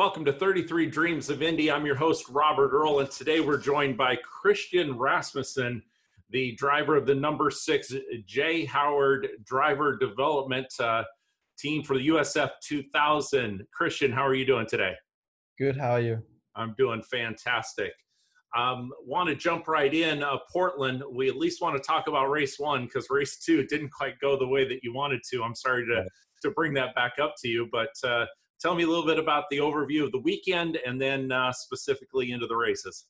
[0.00, 1.70] Welcome to 33 Dreams of Indy.
[1.70, 5.82] I'm your host, Robert Earl, and today we're joined by Christian Rasmussen,
[6.30, 7.92] the driver of the number six
[8.24, 11.04] Jay Howard Driver Development uh,
[11.58, 13.62] Team for the USF 2000.
[13.74, 14.94] Christian, how are you doing today?
[15.58, 15.76] Good.
[15.76, 16.22] How are you?
[16.56, 17.92] I'm doing fantastic.
[18.56, 20.22] Um, want to jump right in.
[20.22, 23.90] Uh, Portland, we at least want to talk about race one because race two didn't
[23.90, 25.42] quite go the way that you wanted to.
[25.42, 26.06] I'm sorry to,
[26.40, 28.24] to bring that back up to you, but uh,
[28.60, 32.32] tell me a little bit about the overview of the weekend and then uh, specifically
[32.32, 33.06] into the races.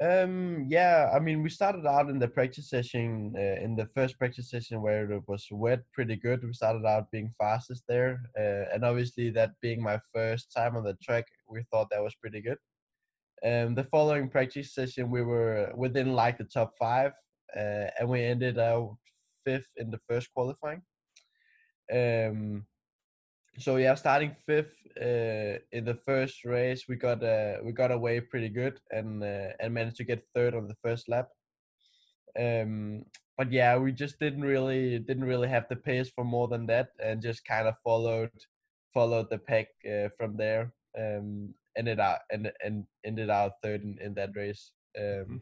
[0.00, 4.16] Um, yeah, I mean, we started out in the practice session, uh, in the first
[4.16, 6.44] practice session where it was wet pretty good.
[6.44, 8.22] We started out being fastest there.
[8.38, 12.14] Uh, and obviously, that being my first time on the track, we thought that was
[12.14, 12.58] pretty good.
[13.44, 17.12] Um, the following practice session, we were within like the top five,
[17.56, 18.96] uh, and we ended out
[19.44, 20.82] fifth in the first qualifying.
[21.92, 22.66] Um,
[23.58, 28.20] so yeah, starting fifth uh, in the first race, we got uh, we got away
[28.20, 31.28] pretty good and uh, and managed to get third on the first lap.
[32.38, 33.04] Um,
[33.36, 36.88] but yeah, we just didn't really didn't really have the pace for more than that,
[37.02, 38.30] and just kind of followed
[38.94, 40.72] followed the pack uh, from there.
[40.98, 44.72] Um, ended out and and ended out third in, in that race.
[44.98, 45.40] Um,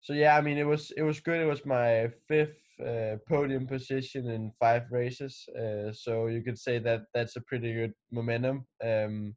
[0.00, 1.40] so yeah, I mean it was it was good.
[1.40, 6.78] It was my fifth uh, podium position in five races, uh, so you could say
[6.78, 8.66] that that's a pretty good momentum.
[8.84, 9.34] Um,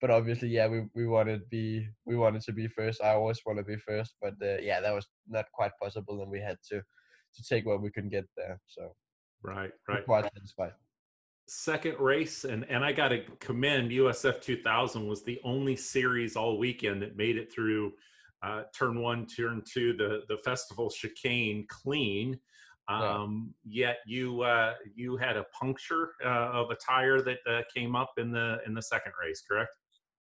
[0.00, 3.02] but obviously, yeah, we we wanted to be we wanted to be first.
[3.02, 6.30] I always want to be first, but uh, yeah, that was not quite possible, and
[6.30, 8.60] we had to to take what we could get there.
[8.66, 8.94] So
[9.42, 10.72] right, right, quite satisfied
[11.46, 16.58] second race and and i got to commend usf 2000 was the only series all
[16.58, 17.92] weekend that made it through
[18.42, 22.38] uh, turn one turn two the the festival chicane clean
[22.88, 23.86] um, yeah.
[23.86, 28.12] yet you uh, you had a puncture uh, of a tire that uh, came up
[28.18, 29.76] in the in the second race correct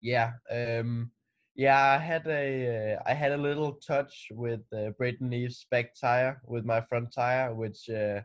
[0.02, 1.12] yeah um
[1.56, 5.96] yeah i had a uh, I had a little touch with uh, Braden Eves' spec
[5.96, 8.22] tire with my front tire which uh,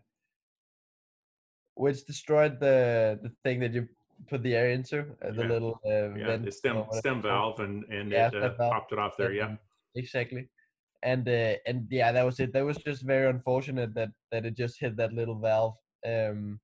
[1.75, 3.89] which destroyed the the thing that you
[4.28, 5.49] put the air into, uh, the yeah.
[5.49, 9.17] little uh, yeah, the stem stem valve, and and yeah, it uh, popped it off
[9.17, 9.33] there.
[9.33, 9.56] Yeah,
[9.94, 10.49] exactly.
[11.04, 12.53] And uh, and yeah, that was it.
[12.53, 15.76] That was just very unfortunate that that it just hit that little valve.
[16.06, 16.60] Um,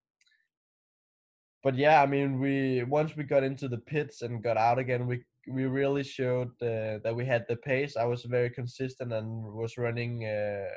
[1.63, 5.07] but yeah, I mean, we once we got into the pits and got out again,
[5.07, 7.97] we we really showed uh, that we had the pace.
[7.97, 10.75] I was very consistent and was running uh,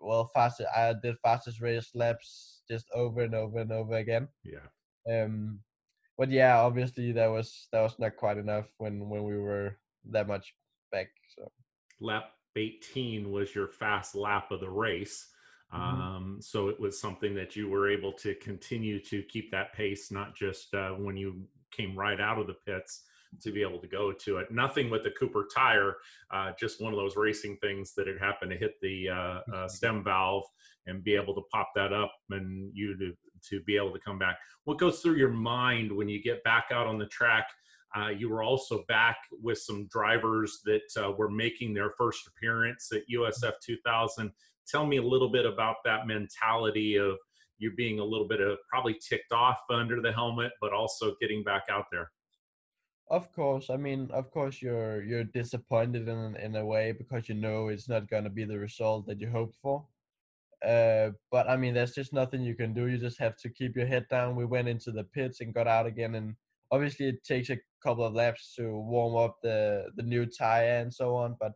[0.00, 0.62] well fast.
[0.76, 4.28] I did fastest race laps just over and over and over again.
[4.44, 4.68] Yeah.
[5.10, 5.60] Um,
[6.18, 9.78] but yeah, obviously that was that was not quite enough when when we were
[10.10, 10.54] that much
[10.92, 11.08] back.
[11.34, 11.50] So
[12.00, 15.28] lap 18 was your fast lap of the race.
[15.74, 16.00] Mm-hmm.
[16.00, 20.10] Um, so it was something that you were able to continue to keep that pace,
[20.10, 23.02] not just uh, when you came right out of the pits,
[23.42, 24.50] to be able to go to it.
[24.50, 25.96] Nothing with the Cooper tire,
[26.30, 29.40] uh, just one of those racing things that had happened to hit the uh, uh,
[29.48, 29.68] mm-hmm.
[29.68, 30.44] stem valve
[30.86, 33.12] and be able to pop that up and you to,
[33.50, 34.38] to be able to come back.
[34.64, 37.48] What goes through your mind when you get back out on the track?
[37.96, 42.90] Uh, you were also back with some drivers that uh, were making their first appearance
[42.92, 44.30] at USF 2000.
[44.68, 47.16] Tell me a little bit about that mentality of
[47.58, 51.42] you being a little bit of probably ticked off under the helmet, but also getting
[51.42, 52.10] back out there.
[53.10, 57.34] Of course, I mean, of course, you're you're disappointed in in a way because you
[57.34, 59.86] know it's not going to be the result that you hoped for.
[60.64, 62.86] Uh, but I mean, there's just nothing you can do.
[62.86, 64.36] You just have to keep your head down.
[64.36, 66.34] We went into the pits and got out again, and
[66.70, 70.92] obviously it takes a couple of laps to warm up the the new tire and
[70.92, 71.36] so on.
[71.40, 71.52] But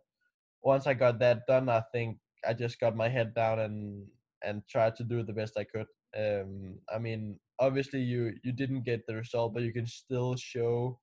[0.62, 4.06] once I got that done, I think I just got my head down and
[4.44, 5.86] and tried to do the best I could.
[6.16, 10.98] Um, I mean, obviously you you didn't get the result, but you can still show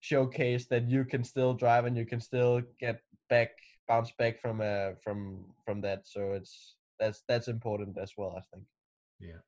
[0.00, 3.00] showcase that you can still drive and you can still get
[3.30, 3.50] back
[3.86, 8.42] bounce back from uh from from that so it's that's that's important as well i
[8.52, 8.66] think
[9.20, 9.40] yeah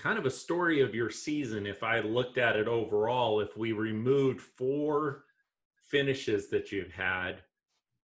[0.00, 3.72] kind of a story of your season if i looked at it overall if we
[3.72, 5.24] removed four
[5.90, 7.42] finishes that you've had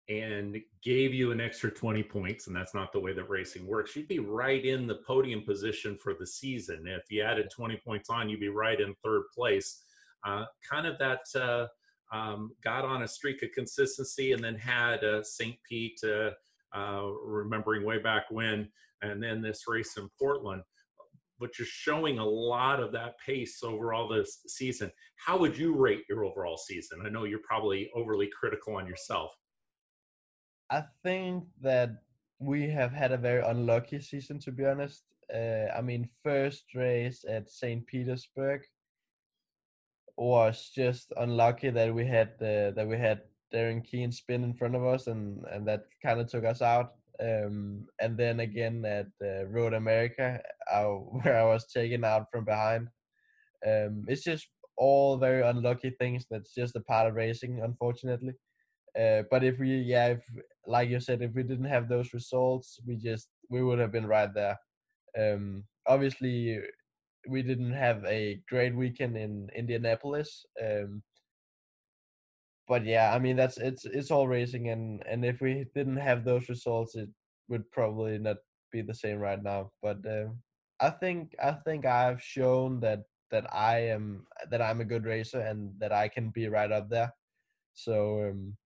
[0.08, 3.96] and gave you an extra 20 points and that's not the way that racing works
[3.96, 8.10] you'd be right in the podium position for the season if you added 20 points
[8.10, 9.82] on you'd be right in third place
[10.24, 11.66] uh, kind of that uh,
[12.12, 15.56] um, got on a streak of consistency and then had uh, St.
[15.68, 16.30] Pete, uh,
[16.76, 18.68] uh, remembering way back when,
[19.02, 20.62] and then this race in Portland.
[21.38, 24.90] But you're showing a lot of that pace overall this season.
[25.16, 27.00] How would you rate your overall season?
[27.04, 29.32] I know you're probably overly critical on yourself.
[30.70, 31.90] I think that
[32.38, 35.02] we have had a very unlucky season, to be honest.
[35.32, 37.86] Uh, I mean, first race at St.
[37.86, 38.62] Petersburg,
[40.16, 43.22] was just unlucky that we had uh, that we had
[43.52, 46.94] Darren Keen spin in front of us, and and that kind of took us out.
[47.22, 50.40] Um, and then again at uh, Road America,
[50.70, 52.88] I, where I was taken out from behind.
[53.66, 56.26] Um, it's just all very unlucky things.
[56.30, 58.34] That's just a part of racing, unfortunately.
[58.98, 60.20] Uh, but if we, yeah, if
[60.66, 64.06] like you said, if we didn't have those results, we just we would have been
[64.06, 64.58] right there.
[65.18, 66.60] Um, obviously,
[67.28, 70.44] we didn't have a great weekend in Indianapolis.
[70.62, 71.02] Um,
[72.68, 76.24] but yeah, I mean that's it's it's all racing, and and if we didn't have
[76.24, 77.08] those results, it
[77.48, 78.38] would probably not
[78.72, 79.70] be the same right now.
[79.82, 80.26] But uh,
[80.80, 85.40] I think I think I've shown that that I am that I'm a good racer
[85.40, 87.12] and that I can be right up there.
[87.74, 88.56] So um,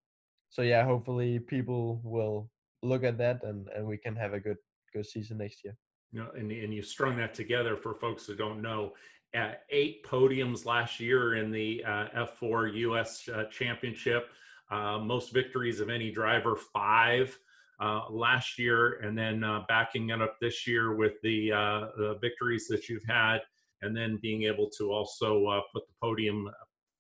[0.49, 2.51] so yeah, hopefully people will
[2.83, 4.59] look at that and and we can have a good
[4.93, 5.77] good season next year.
[6.13, 8.95] You know, and and you strung that together for folks who don't know.
[9.33, 14.29] Uh, eight podiums last year in the uh, F4 US uh, Championship,
[14.73, 17.39] uh, most victories of any driver, five
[17.81, 21.51] uh, last year, and then uh, backing it up this year with the,
[21.97, 23.39] the victories that you've had
[23.83, 26.51] and then being able to also put the podium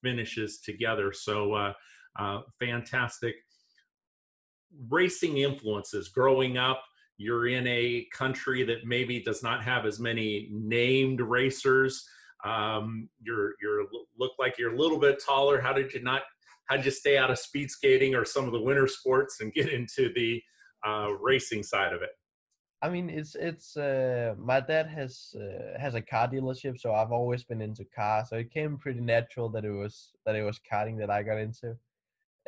[0.00, 1.12] finishes together.
[1.12, 1.75] So
[2.61, 3.35] fantastic.
[4.88, 6.85] Racing influences growing up.
[7.17, 12.09] You're in a country that maybe does not have as many named racers.
[12.45, 13.85] Um, you're you're
[14.19, 15.61] look like you're a little bit taller.
[15.61, 16.23] How did you not?
[16.67, 19.53] How did you stay out of speed skating or some of the winter sports and
[19.53, 20.41] get into the
[20.87, 22.11] uh, racing side of it?
[22.83, 27.13] I mean, it's it's uh, my dad has uh, has a car dealership, so I've
[27.13, 28.31] always been into cars.
[28.31, 31.39] So it came pretty natural that it was that it was karting that I got
[31.39, 31.77] into.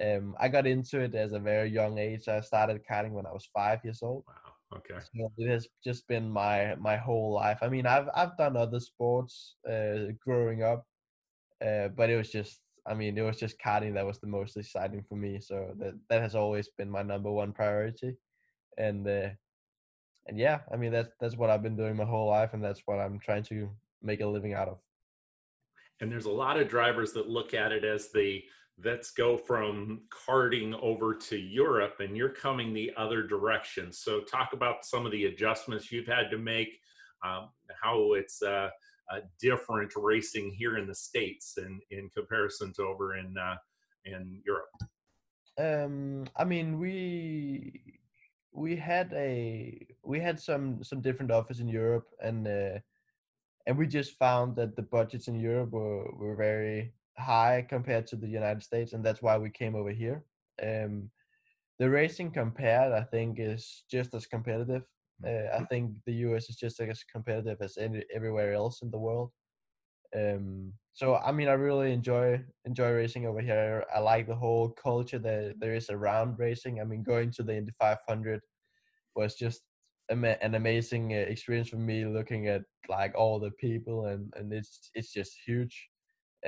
[0.02, 2.28] Um, I got into it as a very young age.
[2.28, 4.24] I started karting when I was five years old.
[4.26, 4.41] Wow.
[4.76, 5.00] Okay.
[5.14, 7.58] So it has just been my my whole life.
[7.62, 10.86] I mean, I've I've done other sports uh, growing up,
[11.64, 14.56] uh, but it was just I mean, it was just karting that was the most
[14.56, 15.40] exciting for me.
[15.40, 18.16] So that that has always been my number one priority,
[18.78, 19.30] and uh,
[20.26, 22.82] and yeah, I mean that's that's what I've been doing my whole life, and that's
[22.86, 23.70] what I'm trying to
[24.02, 24.78] make a living out of.
[26.00, 28.42] And there's a lot of drivers that look at it as the
[28.84, 33.92] let's go from karting over to Europe, and you're coming the other direction.
[33.92, 36.78] So talk about some of the adjustments you've had to make,
[37.24, 37.50] um,
[37.80, 38.70] how it's uh,
[39.12, 43.56] uh, different racing here in the states and in comparison to over in uh,
[44.04, 44.70] in Europe.
[45.58, 47.98] Um, I mean, we
[48.52, 52.78] we had a we had some some different offers in Europe and uh,
[53.66, 58.16] and we just found that the budgets in Europe were, were very high compared to
[58.16, 60.24] the United States and that's why we came over here.
[60.62, 61.10] Um,
[61.78, 64.82] the racing compared I think is just as competitive.
[65.24, 65.64] Uh, I mm-hmm.
[65.64, 69.30] think the US is just as competitive as any, everywhere else in the world.
[70.14, 73.84] Um, so I mean I really enjoy enjoy racing over here.
[73.94, 76.80] I like the whole culture that there is around racing.
[76.80, 78.40] I mean going to the Indy 500
[79.16, 79.62] was just
[80.10, 84.90] an amazing uh, experience for me looking at like all the people and and it's
[84.94, 85.88] it's just huge.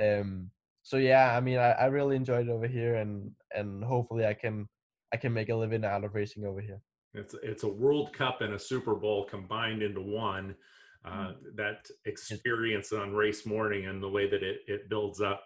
[0.01, 0.51] Um,
[0.83, 4.33] so yeah, I mean I, I really enjoyed it over here and and hopefully I
[4.33, 4.67] can
[5.13, 6.81] I can make a living out of racing over here.
[7.13, 10.55] It's it's a World Cup and a Super Bowl combined into one
[11.05, 11.35] uh, mm.
[11.55, 15.43] that experience on race morning and the way that it, it builds up.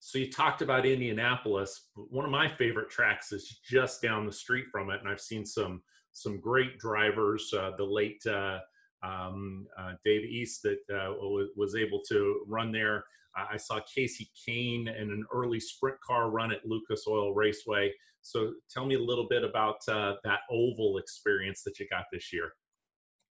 [0.00, 1.90] So you talked about Indianapolis.
[1.94, 5.46] One of my favorite tracks is just down the street from it, and I've seen
[5.46, 5.82] some
[6.12, 7.52] some great drivers.
[7.52, 8.58] Uh, the late uh,
[9.02, 13.04] um, uh, Dave Steele that uh, was, was able to run there.
[13.36, 17.92] I saw Kasey Kahne in an early sprint car run at Lucas Oil Raceway.
[18.20, 22.32] So tell me a little bit about uh, that oval experience that you got this
[22.32, 22.52] year.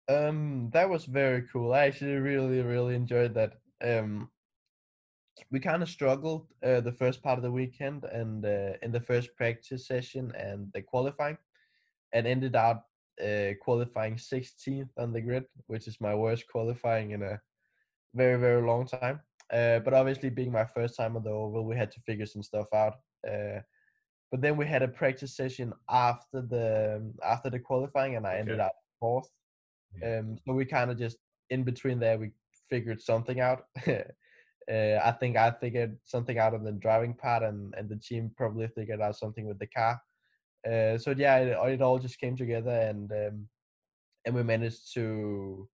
[0.09, 1.73] Um, that was very cool.
[1.73, 3.53] I actually really, really enjoyed that.
[3.83, 4.31] Um,
[5.51, 9.01] we kind of struggled uh, the first part of the weekend and uh, in the
[9.01, 11.39] first practice session and the qualifying,
[12.13, 12.87] and ended up
[13.23, 17.41] uh, qualifying 16th on the grid, which is my worst qualifying in a
[18.15, 19.21] very, very long time.
[19.53, 22.43] Uh, but obviously, being my first time on the oval, we had to figure some
[22.43, 22.95] stuff out.
[23.27, 23.61] Uh,
[24.31, 28.41] but then we had a practice session after the after the qualifying, and I okay.
[28.41, 29.29] ended up fourth.
[30.05, 31.17] Um, so we kind of just
[31.51, 32.31] in between there, we
[32.69, 33.65] figured something out.
[33.89, 33.93] uh,
[34.71, 38.69] I think I figured something out on the driving part, and, and the team probably
[38.69, 40.01] figured out something with the car.
[40.67, 43.49] Uh, so yeah, it, it, all just came together, and um,
[44.27, 45.69] and we managed to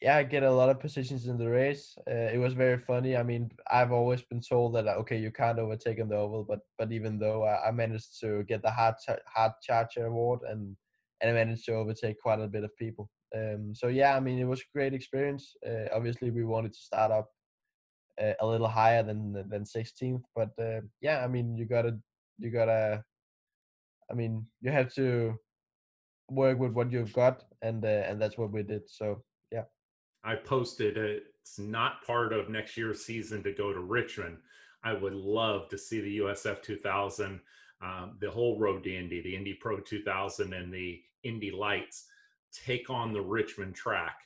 [0.00, 1.96] yeah I get a lot of positions in the race.
[2.08, 3.16] Uh, it was very funny.
[3.16, 6.60] I mean, I've always been told that okay, you can't overtake on the oval, but
[6.78, 10.76] but even though I, I managed to get the hard hard charger award and
[11.20, 13.10] and I managed to overtake quite a bit of people.
[13.34, 15.54] Um, so yeah, I mean, it was a great experience.
[15.66, 17.30] Uh, obviously, we wanted to start up
[18.20, 20.22] uh, a little higher than than 16th.
[20.34, 21.98] But uh, yeah, I mean, you gotta
[22.38, 23.04] you gotta.
[24.10, 25.36] I mean, you have to
[26.30, 28.88] work with what you've got, and uh, and that's what we did.
[28.88, 29.24] So.
[30.26, 34.38] I posted it's not part of next year's season to go to Richmond.
[34.82, 37.40] I would love to see the USF 2000,
[37.80, 42.06] um, the whole road to Indy, the Indy Pro 2000, and the Indy Lights
[42.52, 44.16] take on the Richmond track.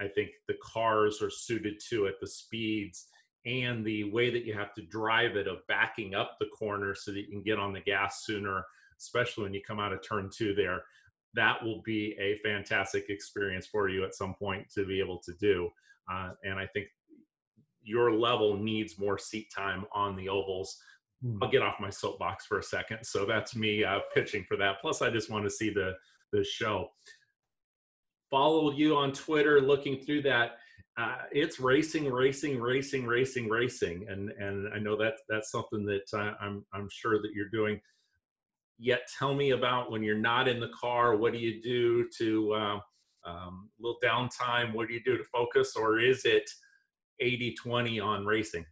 [0.00, 3.08] I think the cars are suited to it, the speeds,
[3.44, 7.10] and the way that you have to drive it of backing up the corner so
[7.10, 8.64] that you can get on the gas sooner,
[8.98, 10.84] especially when you come out of turn two there.
[11.34, 15.32] That will be a fantastic experience for you at some point to be able to
[15.40, 15.70] do.
[16.10, 16.88] Uh, and I think
[17.82, 20.78] your level needs more seat time on the ovals.
[21.22, 21.42] Hmm.
[21.42, 22.98] I'll get off my soapbox for a second.
[23.04, 24.80] So that's me uh, pitching for that.
[24.80, 25.94] Plus, I just want to see the
[26.32, 26.88] the show.
[28.30, 30.52] Follow you on Twitter, looking through that.
[30.98, 36.04] Uh, it's racing, racing, racing, racing, racing, and and I know that that's something that
[36.14, 37.80] uh, I'm I'm sure that you're doing.
[38.82, 41.16] Yet, tell me about when you're not in the car.
[41.16, 42.80] What do you do to uh,
[43.24, 44.74] um, little downtime?
[44.74, 46.50] What do you do to focus, or is it
[47.22, 48.66] 80-20 on racing?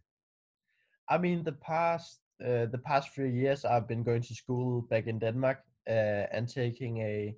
[1.07, 5.07] I mean, the past uh, the past few years, I've been going to school back
[5.07, 7.33] in Denmark uh, and taking a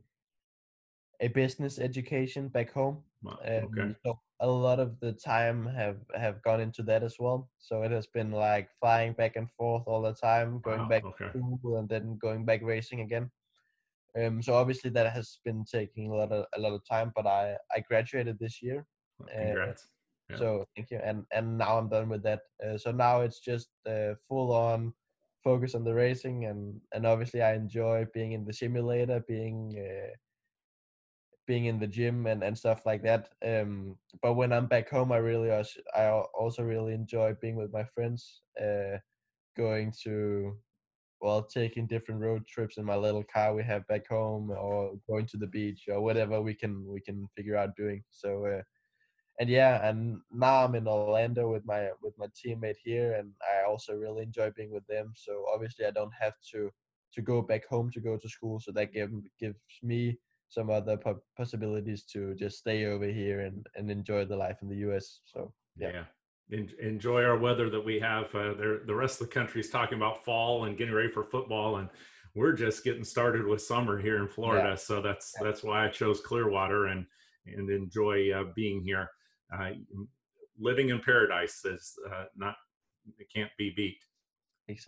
[1.22, 3.04] a business education back home.
[3.22, 3.82] Wow, okay.
[3.82, 7.50] Um, so a lot of the time have have gone into that as well.
[7.60, 11.06] So it has been like flying back and forth all the time, going wow, back
[11.06, 11.30] okay.
[11.34, 13.32] and then going back racing again.
[14.20, 17.14] Um, so obviously that has been taking a lot of a lot of time.
[17.16, 18.86] But I I graduated this year.
[19.18, 19.84] Well, congrats.
[19.84, 19.88] Uh,
[20.30, 20.38] yeah.
[20.38, 22.42] So thank you, and and now I'm done with that.
[22.64, 24.94] Uh, so now it's just uh, full on
[25.42, 30.12] focus on the racing, and and obviously I enjoy being in the simulator, being uh,
[31.48, 33.30] being in the gym and and stuff like that.
[33.46, 37.84] Um, but when I'm back home, I really I also really enjoy being with my
[37.96, 38.98] friends, uh,
[39.58, 40.58] going to
[41.22, 45.26] well taking different road trips in my little car we have back home or going
[45.26, 48.62] to the beach or whatever we can we can figure out doing so uh,
[49.40, 53.68] and yeah, and now I'm in Orlando with my with my teammate here, and I
[53.68, 55.14] also really enjoy being with them.
[55.16, 56.70] So obviously, I don't have to
[57.14, 59.10] to go back home to go to school, so that give,
[59.40, 60.18] gives me
[60.54, 64.70] some other po- possibilities to just stay over here and and enjoy the life in
[64.70, 65.22] the U.S.
[65.26, 66.04] So yeah.
[66.52, 66.60] yeah.
[66.80, 68.26] enjoy our weather that we have.
[68.36, 71.24] Uh, there, the rest of the country is talking about fall and getting ready for
[71.24, 71.90] football, and
[72.36, 74.70] we're just getting started with summer here in Florida.
[74.70, 74.76] Yeah.
[74.76, 75.48] So that's yeah.
[75.48, 77.06] that's why I chose Clearwater and
[77.46, 79.10] and enjoy uh, being here
[79.58, 79.72] uh,
[80.60, 82.56] living in paradise is uh, not
[83.18, 83.98] it can't be beat.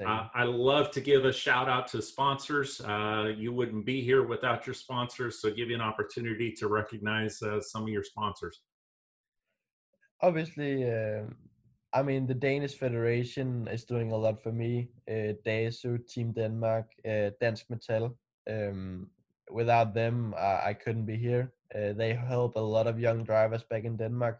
[0.07, 2.79] Uh, I love to give a shout out to sponsors.
[2.81, 7.41] Uh, you wouldn't be here without your sponsors, so give you an opportunity to recognize
[7.41, 8.61] uh, some of your sponsors.
[10.21, 11.35] Obviously, um,
[11.93, 14.89] I mean the Danish Federation is doing a lot for me.
[15.09, 18.17] Uh, DASU, Team Denmark, uh, Dansk Metal.
[18.49, 19.09] Um,
[19.51, 21.51] without them, I couldn't be here.
[21.73, 24.39] Uh, they help a lot of young drivers back in Denmark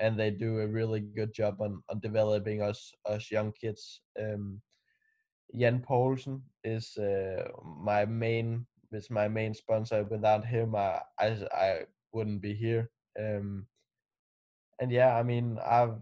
[0.00, 4.00] and they do a really good job on, on developing us us young kids.
[4.18, 4.60] Um,
[5.54, 10.04] Jan Poulsen is uh, my main is my main sponsor.
[10.04, 11.80] Without him, I I, I
[12.12, 12.90] wouldn't be here.
[13.18, 13.66] Um,
[14.80, 16.00] and yeah, I mean I've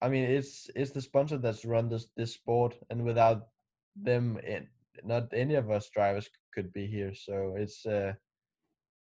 [0.00, 3.48] I mean it's it's the sponsor that's run this this sport, and without
[3.96, 4.68] them, it,
[5.04, 7.14] not any of us drivers could be here.
[7.14, 8.12] So it's uh,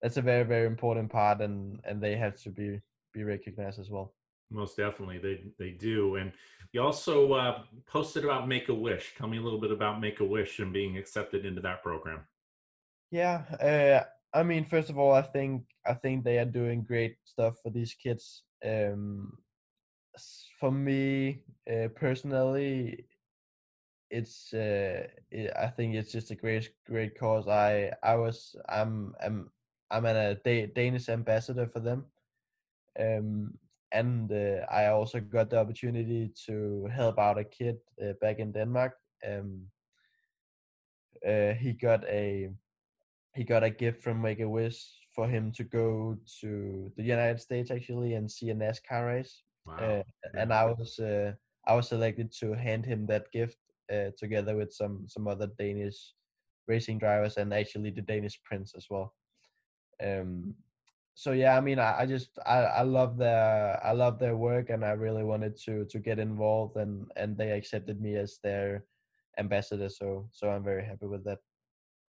[0.00, 2.80] that's a very very important part, and and they have to be
[3.16, 4.12] be recognized as well.
[4.50, 6.16] Most definitely, they they do.
[6.16, 6.32] And
[6.72, 9.14] you also uh, posted about Make a Wish.
[9.18, 12.20] Tell me a little bit about Make a Wish and being accepted into that program.
[13.10, 14.04] Yeah, uh,
[14.38, 17.70] I mean, first of all, I think I think they are doing great stuff for
[17.70, 18.44] these kids.
[18.64, 19.32] Um,
[20.60, 23.04] for me uh, personally,
[24.10, 27.48] it's uh, it, I think it's just a great great cause.
[27.48, 29.50] I I was I'm I'm
[29.90, 30.36] I'm a
[30.74, 32.06] Danish ambassador for them
[32.98, 33.54] um,
[33.92, 38.52] and uh, I also got the opportunity to help out a kid uh, back in
[38.52, 38.92] Denmark.
[39.26, 39.62] Um,
[41.26, 42.50] uh, he got a
[43.34, 44.82] he got a gift from Make a Wish
[45.14, 49.42] for him to go to the United States actually and see a NASCAR race.
[49.66, 49.76] Wow.
[49.76, 50.02] Uh,
[50.34, 51.32] and I was uh,
[51.66, 53.58] I was selected to hand him that gift
[53.92, 56.14] uh, together with some some other Danish
[56.68, 59.14] racing drivers and actually the Danish prince as well.
[60.02, 60.54] Um,
[61.18, 64.68] so yeah, I mean, I, I just I, I love their I love their work,
[64.68, 68.84] and I really wanted to to get involved, and and they accepted me as their
[69.38, 69.88] ambassador.
[69.88, 71.38] So so I'm very happy with that.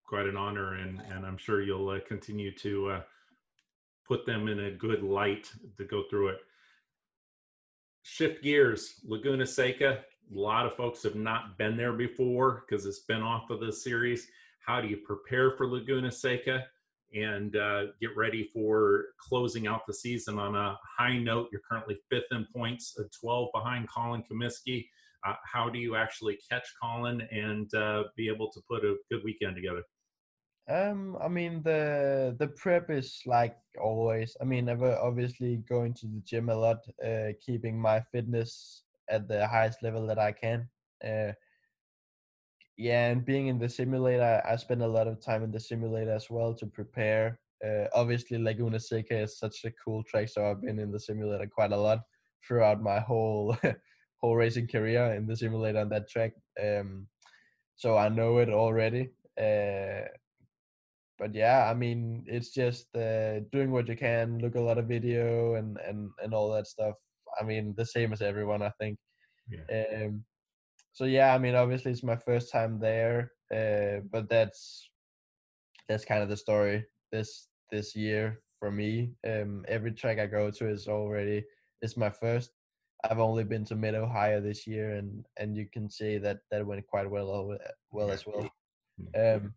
[0.04, 3.02] Quite an honor, and and I'm sure you'll uh, continue to uh,
[4.07, 6.40] put them in a good light to go through it.
[8.02, 9.00] shift gears.
[9.02, 10.04] Laguna Seca.
[10.33, 13.73] A lot of folks have not been there before because it's been off of the
[13.73, 14.28] series.
[14.59, 16.66] How do you prepare for Laguna Seca
[17.14, 21.49] and uh, get ready for closing out the season on a high note?
[21.52, 24.87] You're currently fifth in points, 12 behind Colin Kaminsky.
[25.26, 29.23] Uh, how do you actually catch Colin and uh, be able to put a good
[29.25, 29.83] weekend together?
[30.69, 34.37] Um, I mean the the prep is like always.
[34.40, 39.26] I mean, I've obviously going to the gym a lot, uh, keeping my fitness at
[39.26, 40.69] the highest level that I can.
[42.81, 46.13] Yeah, and being in the simulator, I spend a lot of time in the simulator
[46.13, 47.39] as well to prepare.
[47.63, 51.47] Uh, obviously, Laguna Seca is such a cool track, so I've been in the simulator
[51.47, 52.01] quite a lot
[52.43, 53.55] throughout my whole
[54.23, 56.33] whole racing career in the simulator on that track.
[56.59, 57.07] Um,
[57.77, 59.11] so I know it already.
[59.39, 60.09] Uh,
[61.19, 64.89] but yeah, I mean, it's just uh, doing what you can, look a lot of
[64.89, 66.95] video and and and all that stuff.
[67.39, 68.99] I mean, the same as everyone, I think.
[69.51, 70.07] Yeah.
[70.07, 70.25] Um,
[70.92, 74.90] so yeah, I mean, obviously it's my first time there, uh, but that's
[75.88, 79.12] that's kind of the story this this year for me.
[79.26, 81.44] Um, every track I go to is already
[81.82, 82.50] it's my first.
[83.09, 86.66] I've only been to Mid Ohio this year, and and you can see that that
[86.66, 87.56] went quite well
[87.90, 88.50] well as well.
[89.00, 89.47] Mm-hmm.
[89.47, 89.54] Um,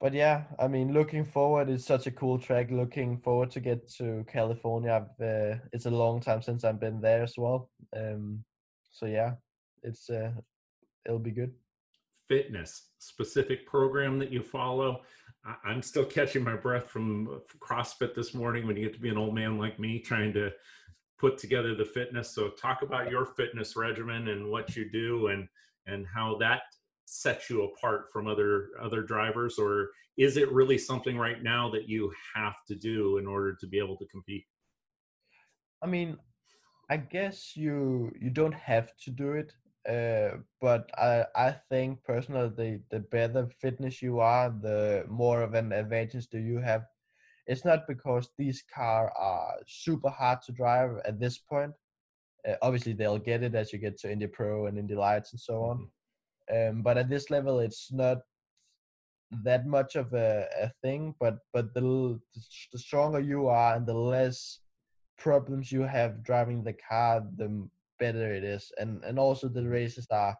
[0.00, 2.70] but yeah, I mean, looking forward, it's such a cool track.
[2.70, 5.06] Looking forward to get to California.
[5.20, 7.70] Uh, it's a long time since I've been there as well.
[7.96, 8.44] Um,
[8.92, 9.32] so yeah,
[9.82, 10.32] it's uh,
[11.04, 11.52] it'll be good.
[12.28, 15.02] Fitness specific program that you follow.
[15.44, 19.10] I- I'm still catching my breath from CrossFit this morning when you get to be
[19.10, 20.50] an old man like me trying to
[21.18, 22.30] put together the fitness.
[22.30, 25.48] So talk about your fitness regimen and what you do and
[25.86, 26.62] and how that
[27.06, 31.88] sets you apart from other other drivers or is it really something right now that
[31.88, 34.44] you have to do in order to be able to compete
[35.82, 36.16] i mean
[36.90, 39.52] i guess you you don't have to do it
[39.88, 45.54] uh, but I, I think personally the, the better fitness you are the more of
[45.54, 46.82] an advantage do you have.
[47.46, 51.72] It's not because these cars are super hard to drive at this point.
[52.48, 55.40] Uh, obviously they'll get it as you get to indy pro and indy lights and
[55.40, 55.76] so on.
[55.78, 56.76] Mm-hmm.
[56.76, 58.18] Um, but at this level it's not
[59.44, 62.20] that much of a, a thing but but the
[62.72, 64.60] the stronger you are and the less
[65.18, 70.06] problems you have driving the car the better it is and and also the races
[70.10, 70.36] are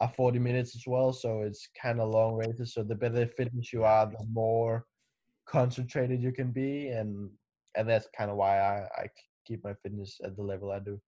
[0.00, 3.72] are 40 minutes as well so it's kind of long races so the better fitness
[3.72, 4.84] you are the more
[5.46, 7.30] concentrated you can be and
[7.74, 9.06] and that's kind of why I, I
[9.46, 11.00] keep my fitness at the level I do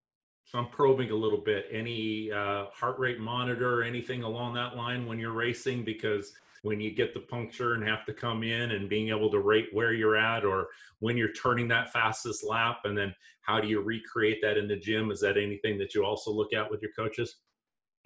[0.50, 1.66] so I'm probing a little bit.
[1.70, 5.84] Any uh, heart rate monitor, or anything along that line when you're racing?
[5.84, 9.40] Because when you get the puncture and have to come in and being able to
[9.40, 10.68] rate where you're at or
[10.98, 14.76] when you're turning that fastest lap and then how do you recreate that in the
[14.76, 15.10] gym?
[15.10, 17.36] Is that anything that you also look at with your coaches?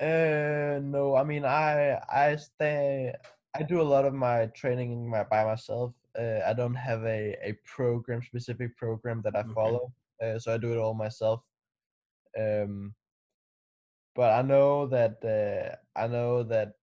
[0.01, 3.15] Uh no i mean i i stay
[3.55, 5.93] i do a lot of my training my, by myself.
[6.19, 10.33] Uh, i don't have a a program specific program that i follow okay.
[10.33, 11.43] uh, so i do it all myself.
[12.37, 12.95] Um,
[14.15, 16.75] but I know that uh, I know that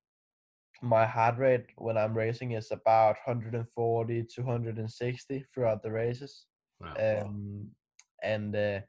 [0.82, 6.46] my heart rate when I'm racing is about 140 to 160 throughout the races.
[6.80, 7.22] Wow.
[7.28, 7.68] Um,
[8.24, 8.80] and uh,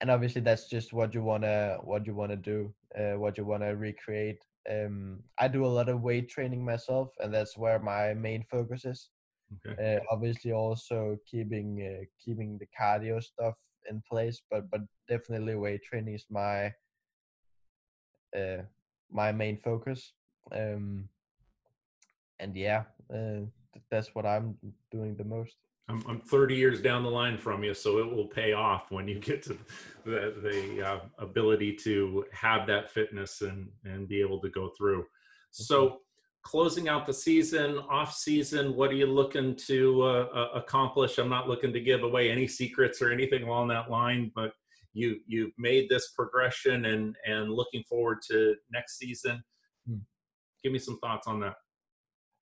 [0.00, 3.74] and obviously that's just what you wanna what you wanna do, uh, what you wanna
[3.74, 4.44] recreate.
[4.70, 8.84] Um, I do a lot of weight training myself, and that's where my main focus
[8.84, 9.10] is.
[9.66, 9.98] Okay.
[9.98, 13.54] Uh, obviously, also keeping uh, keeping the cardio stuff
[13.90, 16.72] in place, but but definitely weight training is my
[18.36, 18.62] uh,
[19.10, 20.12] my main focus.
[20.52, 21.08] Um,
[22.44, 23.40] and yeah, uh,
[23.90, 24.56] that's what I'm
[24.92, 25.56] doing the most.
[25.88, 29.08] I'm, I'm 30 years down the line from you, so it will pay off when
[29.08, 29.58] you get to
[30.04, 35.04] the, the uh, ability to have that fitness and, and be able to go through.
[35.50, 36.00] So,
[36.42, 41.16] closing out the season, off season, what are you looking to uh, accomplish?
[41.16, 44.52] I'm not looking to give away any secrets or anything along that line, but
[44.92, 49.42] you you've made this progression and and looking forward to next season.
[49.88, 49.98] Hmm.
[50.62, 51.54] Give me some thoughts on that.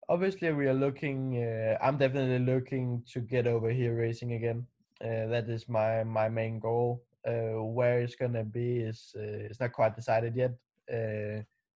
[0.09, 1.43] Obviously, we are looking.
[1.43, 4.67] Uh, I'm definitely looking to get over here racing again.
[5.01, 7.03] Uh, that is my my main goal.
[7.27, 10.53] Uh, where it's gonna be is uh, it's not quite decided yet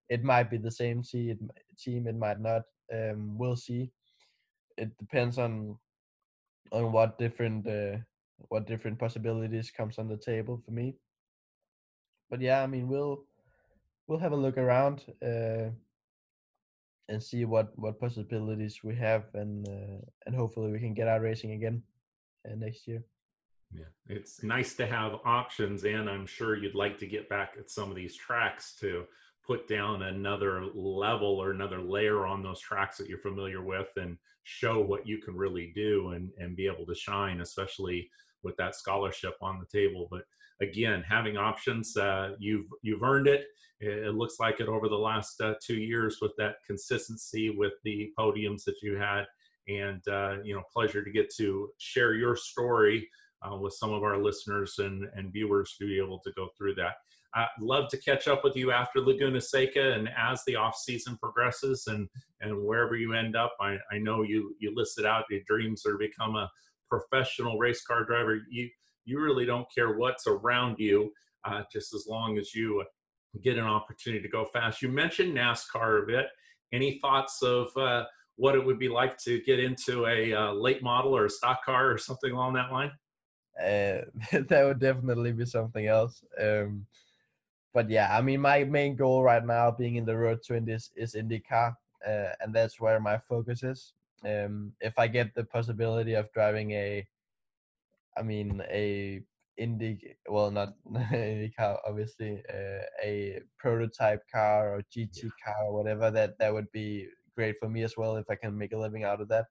[0.10, 2.08] it might be the same team.
[2.08, 2.64] It might not.
[2.92, 3.92] Um, we'll see.
[4.78, 5.78] It depends on
[6.72, 7.98] on what different uh,
[8.50, 10.96] what different possibilities comes on the table for me.
[12.30, 13.26] But yeah, I mean, we'll
[14.08, 15.72] we'll have a look around uh,
[17.10, 21.22] and see what what possibilities we have, and uh, and hopefully we can get out
[21.22, 21.82] racing again
[22.48, 23.04] uh, next year.
[23.72, 27.70] Yeah, it's nice to have options, and I'm sure you'd like to get back at
[27.70, 29.06] some of these tracks to
[29.46, 34.18] put down another level or another layer on those tracks that you're familiar with and
[34.44, 38.10] show what you can really do and, and be able to shine, especially
[38.44, 40.08] with that scholarship on the table.
[40.10, 40.24] But
[40.62, 43.46] again, having options, uh, you've you've earned it.
[43.82, 48.12] It looks like it over the last uh, two years with that consistency with the
[48.20, 49.26] podiums that you had,
[49.68, 53.08] and uh, you know, pleasure to get to share your story
[53.42, 56.76] uh, with some of our listeners and, and viewers to be able to go through
[56.76, 56.96] that.
[57.36, 61.18] I'd love to catch up with you after Laguna Seca and as the off season
[61.22, 62.10] progresses and
[62.42, 63.56] and wherever you end up.
[63.62, 66.50] I, I know you you listed out your dreams are to become a
[66.90, 68.42] professional race car driver.
[68.50, 68.70] You
[69.10, 71.12] you really don't care what's around you,
[71.46, 72.84] uh, just as long as you
[73.44, 74.82] get an opportunity to go fast.
[74.82, 76.28] You mentioned NASCAR a bit.
[76.72, 80.84] Any thoughts of uh, what it would be like to get into a uh, late
[80.84, 82.92] model or a stock car or something along that line?
[83.60, 84.06] Uh,
[84.48, 86.24] that would definitely be something else.
[86.40, 86.86] Um,
[87.74, 90.74] but yeah, I mean, my main goal right now, being in the road to Indy,
[90.74, 91.76] is IndyCar,
[92.08, 93.94] uh, and that's where my focus is.
[94.26, 97.08] Um, if I get the possibility of driving a,
[98.20, 99.22] I mean, a
[99.58, 105.30] Indy, well, not IndyCar, obviously, uh, a prototype car or GT yeah.
[105.46, 108.58] car or whatever, that that would be great for me as well if I can
[108.58, 109.46] make a living out of that.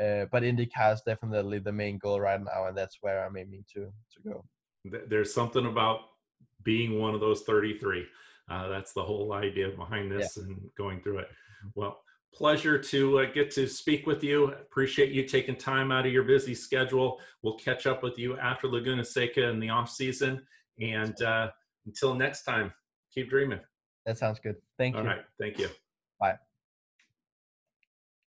[0.00, 3.64] Uh, but IndyCar is definitely the main goal right now, and that's where I'm aiming
[3.74, 4.44] to to go.
[5.08, 6.00] There's something about
[6.64, 8.06] being one of those 33.
[8.50, 10.44] Uh, that's the whole idea behind this yeah.
[10.44, 11.28] and going through it.
[11.74, 12.00] Well,
[12.34, 14.48] pleasure to uh, get to speak with you.
[14.52, 17.20] Appreciate you taking time out of your busy schedule.
[17.42, 20.42] We'll catch up with you after Laguna Seca in the off season.
[20.80, 21.50] And uh,
[21.86, 22.72] until next time,
[23.12, 23.60] keep dreaming.
[24.06, 24.56] That sounds good.
[24.78, 25.08] Thank All you.
[25.08, 25.24] All right.
[25.38, 25.68] Thank you.
[26.18, 26.36] Bye.